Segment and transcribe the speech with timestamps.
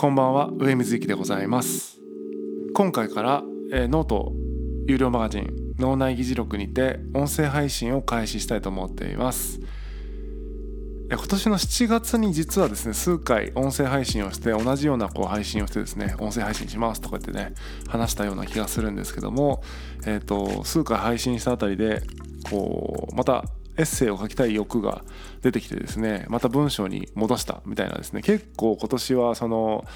[0.00, 2.00] こんばんは上水幸でございます。
[2.72, 4.32] 今回から、えー、ノート
[4.86, 9.60] 有料マガジン脳内議事録にて音声配信を開始したいと思っています。
[11.10, 17.54] 今年の7月に実はですね数回音声配信をして同じようなこう配信をしてですね音声配信しますとか言ってね
[17.86, 19.62] 話したような気がするんですけども、
[20.06, 22.00] えーと、数回配信したあたりで
[22.48, 23.44] こうまた
[23.80, 25.02] エッセイを書きたい欲が
[25.40, 28.20] 出てきてですねまた文章に戻したみたいなですね。
[28.20, 29.86] 結構今年はその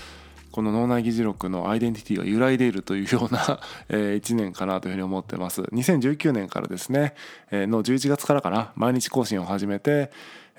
[0.52, 3.60] この脳内議事録のアイデンティティが揺らいでいるというような
[3.90, 5.62] 1年かなというふうに思ってます。
[5.62, 7.14] 2019年からですね
[7.52, 10.10] の11月からかな毎日更新を始めて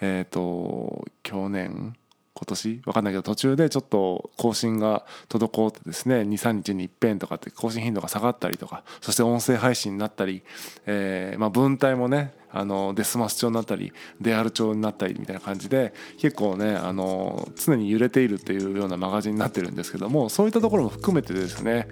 [0.02, 1.96] えっ、と去年
[2.36, 2.82] 今年？
[2.86, 10.44] わかんないけど途中でちょっと更新が滞ってですね23日に一遍とかって更新頻度が下がったりとかそして音声配信になったり、
[10.86, 21.88] えーまあ、文体もねあのデスマス調になったりデアル調になったりみたいな感じで結構ねあの常に揺れているっていうようなマガジンになってるんですけどもそういったところも含めてですね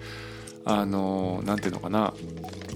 [0.66, 2.14] あのなんていうのかな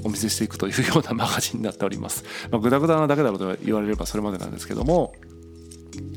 [0.04, 2.24] お見せしていくというようなマガジンになっております。
[2.50, 5.14] まあ、グダグダなだけだろうと言われればそれまでなんですけども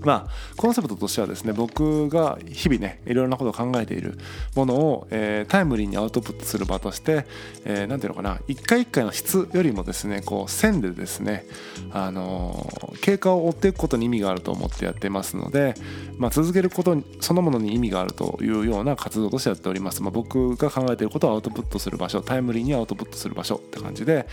[0.02, 4.18] まあ、コンセプトとしてはですね僕が日々ねいろいろなことを考えている
[4.56, 7.26] ものを、えー、タイムリーにアウトプットする場として何、
[7.66, 11.46] えー、ていうのかな一回一回の質よりもですねこう線でですね、
[11.92, 15.76] あのー、経過を追っていくことに意味があると思ってやってますので、
[16.18, 24.28] まあ、続けることそのものに意味があるというような活動としてやっております、まあ、僕が考えていることをアウトプットする場所タイムリーにアウトプットする場所って感じで、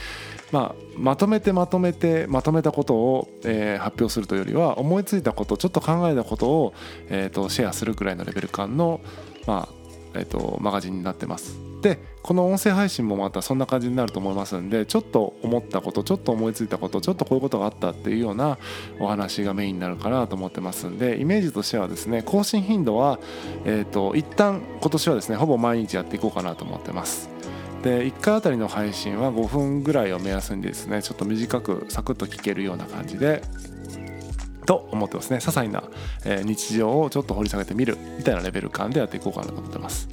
[0.52, 6.74] まあ、まとめてまとめてまとめたことを、えー、発表するというよりは思いついたことちょっと考えたことを、
[7.08, 9.00] えーと、シェアするくらいのレベル感の、
[9.46, 9.74] まあ
[10.14, 11.58] えーと、マガジンになってます。
[11.80, 18.58] でこの音声配信もまたそんな感じになると思いますんでちょっと思ったことちょっと思いついたことちょっとこういうことがあったっていうような
[18.98, 23.20] お話がメインになるかなと思ってますんでイメージとしてはですね更新頻度は、
[23.64, 27.30] えーと一旦今年はですねほぼ毎日やっていこうかなと思ってます。
[27.82, 33.42] で1回あたりの配信は5分ぐらいを目安にですねちょっと短くサクッと聞けるような感じで
[34.68, 35.38] と思ってますね。
[35.38, 35.82] 些細な、
[36.26, 40.10] え日常をちょっと掘り下げてみるみたいなレベル感でやっていこうかなと思ってます。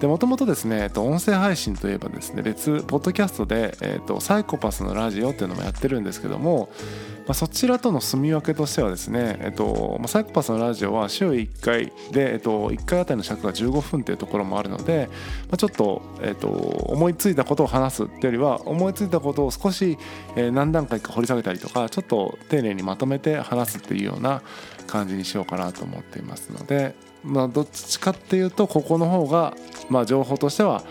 [0.00, 6.68] でもともとですね、えっと、音声配信といえばですね別ポッドキャストで、えっと、サイコパスのラジオっていうのもやってるんですけども
[7.26, 15.08] まあ、そちらとの住み分けとしてはですね、えっとまあ、サイコパスのラジオは週1回で、えっと、1回あたりの尺が15分っていうところもあるので、
[15.48, 19.96] まあ、ちょっと、えっと、思いついたことを話すっていうよりは思いついたことを少し、
[20.36, 24.42] 何段階か掘り下げたりとかちょっと丁寧にまとめて話すっていうような
[24.86, 29.54] 感じにしようかなと思っていますので、まあ、どっちかっていうとここの方が、
[29.88, 30.82] まあ、情報としては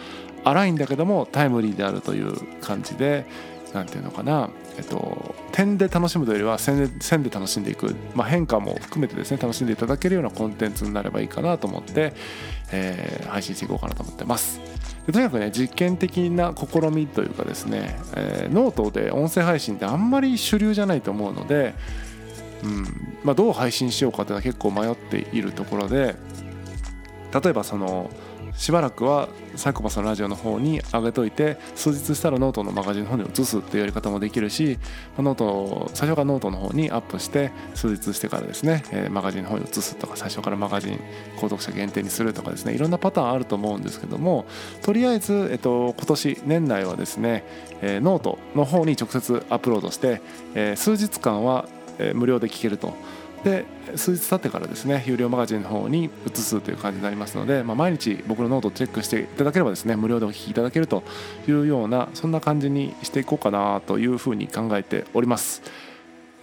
[0.43, 3.25] 荒いんだけどもタイムリーであるという感じで
[3.73, 4.49] 何て言うのかな。
[4.75, 12.13] えっと、点で楽しむというよりは線で線で楽しんでいく、まあ、変化も含めてですね楽しんでいただけるようなコンテンツになればいいかなと思って、
[12.71, 14.59] えー、配信していこうかなと思ってます。
[15.05, 21.75] でとにかくね実験的な試みというかですね、えー、ノートで音声配信ってあんまり主流じゃないと思うので、
[22.63, 26.15] うんまあ、どう配信しようかっていうのは結構迷っているところで
[27.33, 28.09] 例えばその
[28.55, 34.79] しばらくはサイコパスのラジオの方に上げといて数日したらノートのマガジンの方に移すっていうやり方もできるし
[35.17, 40.99] ノート最初からノートの方にアップして数日してからですね、えマガジンの方に移すとか最初からマガジン
[41.37, 44.45] 購読者限定にするとかですねいろんなパターンあると思うんですけども
[44.81, 47.43] とりあえず、えっと、今年年内はですね、
[47.81, 50.21] えノートの方に直接アップロードして、
[50.55, 51.67] え数日間は、
[51.99, 52.93] え無料で聞けると。
[53.43, 53.65] で
[53.95, 61.03] 数日経ってからですね有料マガジンの方に移すという感じになりますので、まあ、毎日僕のノートをチェックしていただければですね無料でお聴きいただけると
[61.47, 65.61] いうようなそんな感じにしていこうかなというふうに考えております。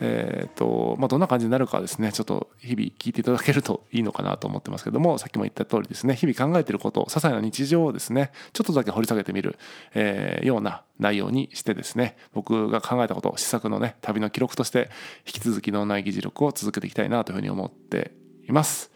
[0.03, 9.59] えーとまあ、どんな感じになるかはですねちょっと日々聞いていただけるといいのかなと思ってますけどもさっきも言った通りですね日々考えてること些細な日常をですねちょっとだけ掘り下げてみる、
[9.95, 14.91] えー、ような内容にしてですね僕が考えたこと試作のね旅の記録として
[15.27, 18.13] 引き続き脳内議事録を続けていきたいなというふうに思って
[18.49, 18.91] います。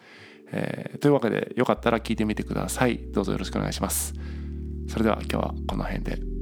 [0.57, 2.99] えー、というわけでよかったら聞いてみてください。
[2.99, 4.15] どうぞよろしくお願いします。
[4.89, 6.34] それでは今日はこの辺で。